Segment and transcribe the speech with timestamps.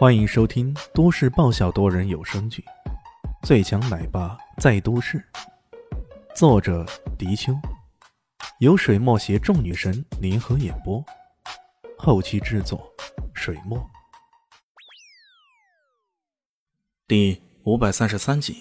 [0.00, 2.64] 欢迎收听都市爆笑多人有声剧
[3.46, 5.18] 《最强奶爸在都市》，
[6.34, 6.86] 作者：
[7.18, 7.52] 迪秋，
[8.60, 11.04] 由水墨携众女神联合演播，
[11.98, 12.90] 后期制作：
[13.34, 13.78] 水墨。
[17.06, 18.56] 第五百三十三集，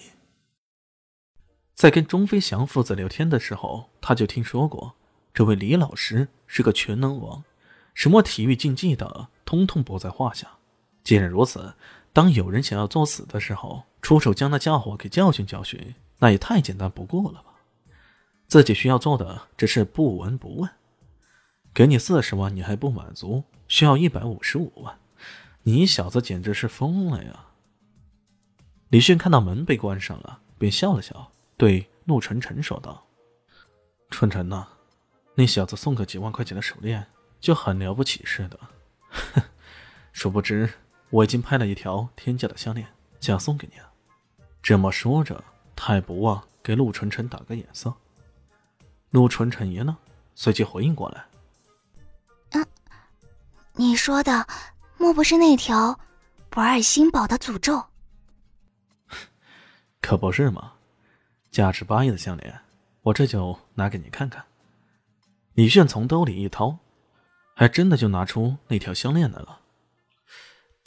[1.74, 4.94] 在跟钟飞翔父子聊天的时候，他就听说过
[5.34, 7.46] 这位李老师是个全能王，
[7.94, 10.59] 什么体育竞技的，通通不在话下。
[11.10, 11.74] 既然如此，
[12.14, 17.56] 当有人想要作死的时候，出手将那家伙给教训教训，那也太简单不过了吧？
[18.46, 20.70] 自己需要做的只是不闻不问。
[21.74, 23.44] 给你四十万，你还不满足？
[23.68, 25.00] 需要一百五十五万？
[25.64, 27.48] 你小子简直是疯了呀！
[28.90, 33.08] 李迅看到门被关上了，便笑了笑，对陆晨晨说道
[34.12, 34.68] ：“春晨呐，
[35.34, 37.08] 那小子送个几万块钱的手链，
[37.40, 38.60] 就很了不起似的。
[39.10, 39.42] 哼，
[40.14, 40.72] 殊不知……”
[41.10, 42.88] 我已经拍了一条天价的项链，
[43.20, 43.92] 想送给你啊！
[44.62, 45.44] 这么说着，
[45.76, 47.94] 他也不忘给陆晨晨打个眼色。
[49.10, 49.98] 陆晨晨爷呢，
[50.36, 51.26] 随即回应过来
[52.52, 52.66] ：“嗯，
[53.74, 54.46] 你说的
[54.98, 56.00] 莫不是那条
[56.50, 57.84] 不二心宝的诅咒？
[60.02, 60.74] 可不是嘛！
[61.50, 62.60] 价值八亿的项链，
[63.02, 64.44] 我这就拿给你看看。”
[65.56, 66.78] 李炫从兜里一掏，
[67.56, 69.60] 还真的就拿出那条项链来了。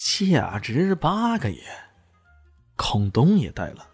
[0.05, 1.61] 价值八个亿，
[2.75, 3.87] 孔东也呆了。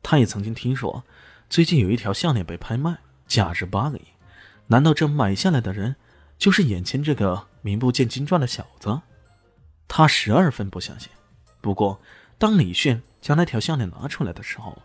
[0.00, 1.02] 他也曾经听说，
[1.50, 4.02] 最近有一条项链被拍卖，价值八个亿。
[4.68, 5.96] 难道这买下来的人
[6.38, 9.00] 就是眼前这个名不见经传的小子？
[9.88, 11.10] 他十二分不相信。
[11.60, 12.00] 不过，
[12.38, 14.80] 当李炫将那条项链拿出来的时候，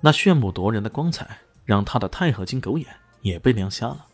[0.00, 2.86] 那炫目夺人的光彩让他的钛合金狗眼
[3.22, 4.06] 也被亮瞎了。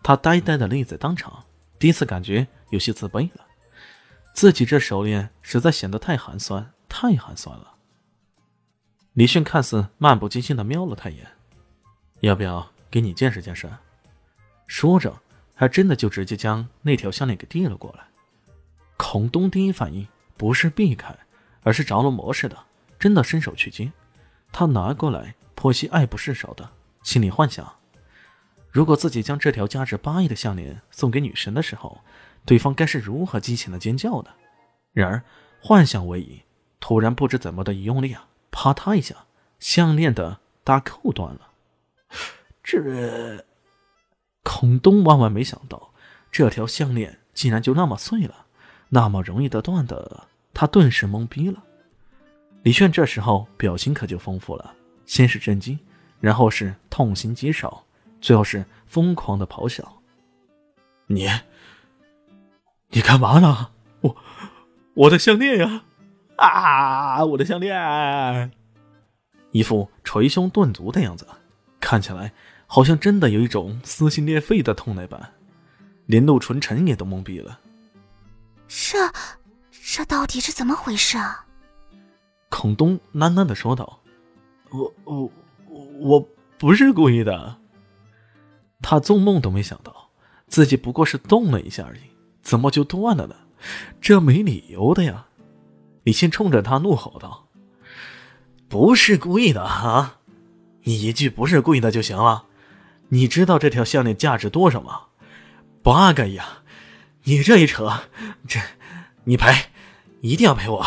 [0.00, 1.44] 他呆呆的立在当场，
[1.76, 3.46] 第一次感觉有些自卑了。
[4.40, 7.74] 自己这手链实在显得太寒酸，太寒酸了。
[9.12, 11.26] 李迅看似漫不经心的瞄了他一眼，
[12.20, 13.68] 要不要给你见识见识？
[14.66, 15.20] 说着，
[15.54, 18.04] 还真的就直接将那条项链给递了过来。
[18.96, 21.14] 孔东第一反应不是避开，
[21.62, 22.56] 而是着了魔似的，
[22.98, 23.92] 真的伸手去接。
[24.50, 26.70] 他拿过来，颇些爱不释手的，
[27.02, 27.74] 心里幻想：
[28.70, 32.00] 如果自己将这条价值八亿的项链送给女神的时候。
[32.44, 34.30] 对方该是如何激情的尖叫的？
[34.92, 35.22] 然而
[35.60, 36.42] 幻想为已，
[36.80, 39.14] 突然不知怎么的一用力啊，啪嗒一下，
[39.58, 41.52] 项链的搭扣断了。
[42.64, 43.44] 这，
[44.42, 45.92] 孔东万万没想到，
[46.32, 48.46] 这条项链竟然就那么碎了，
[48.88, 51.62] 那么容易的断的，他顿时懵逼了。
[52.62, 54.74] 李炫这时候表情可就丰富了，
[55.06, 55.78] 先是震惊，
[56.20, 57.84] 然后是痛心疾首，
[58.20, 60.00] 最后是疯狂的咆哮
[61.06, 61.28] ：“你！”
[62.90, 63.70] 你干嘛呢？
[64.00, 64.16] 我
[64.94, 65.84] 我的项链呀！
[66.36, 68.50] 啊，我的项链！
[69.52, 71.26] 一副捶胸顿足的样子，
[71.80, 72.32] 看起来
[72.66, 75.32] 好像真的有一种撕心裂肺的痛那般，
[76.06, 77.60] 连陆纯臣也都懵逼了。
[78.66, 78.98] 这
[79.70, 81.46] 这到底是怎么回事啊？
[82.48, 84.00] 孔东喃喃的说道
[84.70, 85.30] ：“我我
[86.00, 86.28] 我
[86.58, 87.56] 不是故意的。”
[88.82, 90.10] 他做梦都没想到，
[90.48, 92.00] 自己不过是动了一下而已。
[92.42, 93.36] 怎么就断了呢？
[94.00, 95.26] 这没理由的呀！
[96.02, 97.46] 李信冲着他怒吼道
[98.70, 100.20] ：“不是故意的啊！
[100.84, 102.46] 你一句不是故意的就行了。
[103.10, 105.02] 你知道这条项链价值多少吗？
[105.82, 106.62] 八个亿啊！
[107.24, 108.04] 你这一扯，
[108.48, 108.58] 这
[109.24, 109.52] 你赔，
[110.22, 110.86] 一定要赔我！”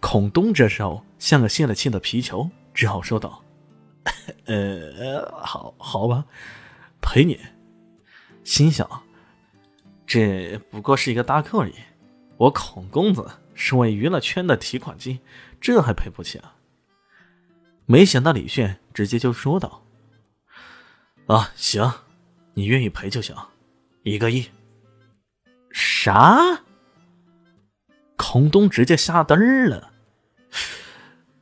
[0.00, 3.44] 孔东这时候像个泄了气的皮球，只好说道
[4.46, 6.24] ：“呃，好好吧，
[7.02, 7.38] 赔你。”
[8.44, 8.88] 心想。
[10.12, 11.72] 这不过是一个搭扣而已，
[12.36, 15.20] 我孔公子是位娱乐圈的提款机，
[15.58, 16.56] 这还赔不起啊？
[17.86, 19.86] 没想到李炫直接就说道
[21.28, 21.90] ：“啊，行，
[22.52, 23.34] 你愿意赔就行，
[24.02, 24.50] 一个亿。”
[25.72, 26.60] 啥？
[28.18, 29.92] 孔东直接吓呆了，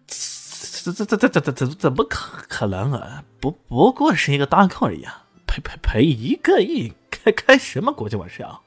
[0.06, 3.24] 这这这这这这怎怎么可可能啊？
[3.40, 6.92] 不不过是一个搭扣而已啊，赔赔赔一个亿！
[7.22, 8.62] 开开什么国际玩笑？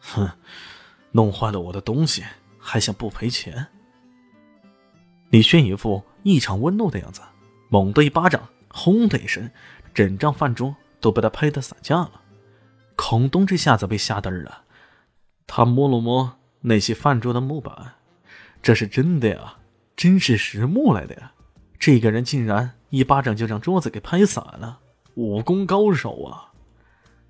[0.00, 0.30] 哼，
[1.12, 2.22] 弄坏了我的东西，
[2.58, 3.68] 还想不赔钱？
[5.30, 7.22] 李轩一副异常温怒的样子，
[7.68, 9.50] 猛的一巴掌，轰的一声，
[9.94, 12.22] 整张饭桌都被他拍得散架了。
[12.96, 14.64] 孔东这下子被吓呆了，
[15.46, 17.94] 他摸了摸那些饭桌的木板，
[18.60, 19.56] 这是真的呀，
[19.96, 21.32] 真是实木来的呀！
[21.78, 24.80] 这个人竟然一巴掌就将桌子给拍散了，
[25.14, 26.49] 武功高手啊！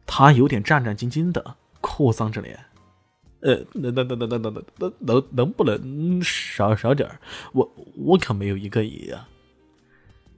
[0.06, 2.58] 他有点战战兢兢的，哭丧着脸。
[3.40, 7.08] 呃，能能能能能能能能能不能少少点
[7.52, 9.26] 我我可没有一个亿啊。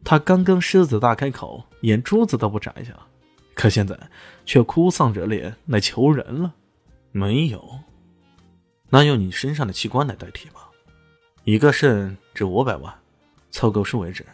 [0.05, 2.95] 他刚刚狮子大开口，眼珠子都不眨一下，
[3.55, 3.99] 可现在
[4.45, 6.55] 却哭丧着脸来求人了。
[7.11, 7.81] 没有，
[8.89, 10.69] 那用你身上的器官来代替吧。
[11.45, 12.95] 一个肾值五百万，
[13.51, 14.25] 凑够数为止。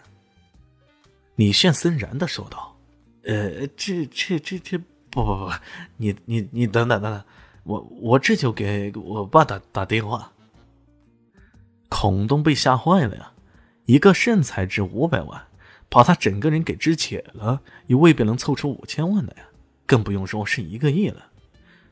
[1.36, 2.76] 李炫森然的说道
[3.24, 4.78] ：“呃，这这这这
[5.10, 5.50] 不不不，
[5.96, 7.22] 你你你等等等等。”
[7.64, 10.32] 我我这就给我爸打打电话。
[11.90, 13.32] 孔东被吓坏了呀！
[13.84, 15.42] 一个肾才值五百万，
[15.90, 19.42] 把他整个人给肢解了，也未必能凑出五千万的呀，
[19.84, 21.26] 更不用说是一个亿了。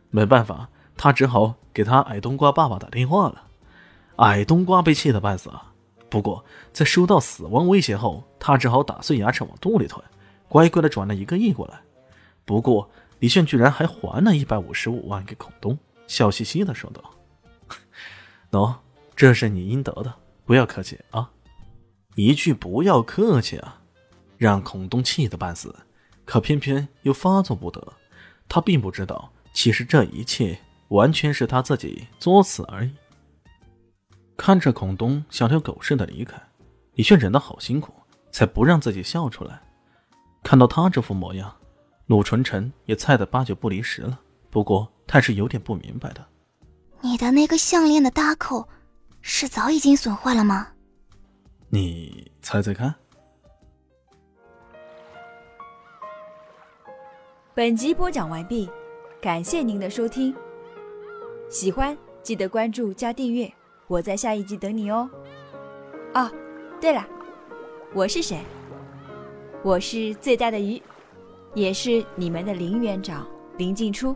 [0.09, 3.43] 没办法，他只好给他矮冬瓜爸爸打电话了。
[4.17, 5.75] 矮冬瓜被气得半死啊！
[6.09, 6.43] 不过
[6.73, 10.03] 在收到死亡威胁后，他只好打碎牙齿往肚里吞，
[10.49, 11.81] 乖乖的转了一个亿过来。
[12.47, 12.89] 不过。
[13.19, 17.03] 李炫居然还还了一百五十五万给孔东，笑嘻嘻的说道
[18.53, 18.75] ：“喏，
[19.15, 20.15] 这是你应得的，
[20.45, 21.31] 不要客气啊！”
[22.15, 23.81] 一句“不要客气啊”，
[24.37, 25.75] 让孔东气得半死，
[26.25, 27.93] 可偏偏又发作不得。
[28.49, 30.59] 他并不知道，其实这一切
[30.89, 32.93] 完全是他自己作死而已。
[34.37, 36.41] 看着孔东像条狗似的离开，
[36.95, 37.93] 李炫忍得好辛苦，
[38.31, 39.61] 才不让自己笑出来。
[40.43, 41.57] 看到他这副模样。
[42.06, 46.25] 陆纯臣也猜得八九不离十了，不过他是有点不明白的。
[47.00, 48.69] 你的那个项链的搭扣，
[49.20, 50.69] 是早已经损坏了吗？
[51.69, 52.94] 你猜猜看。
[57.55, 58.70] 本集播讲完毕，
[59.20, 60.35] 感谢您的收听。
[61.50, 63.53] 喜欢记得关注加订阅，
[63.88, 65.11] 我在下一集等你哦。
[66.14, 66.31] 哦，
[66.81, 67.05] 对了，
[67.93, 68.41] 我是谁？
[69.64, 70.81] 我是最大的鱼。
[71.56, 73.26] 也是你们的林园长
[73.56, 74.14] 林静初。